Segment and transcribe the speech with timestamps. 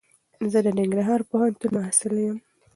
[0.51, 2.37] زه دننګرهار پوهنتون محصل یم.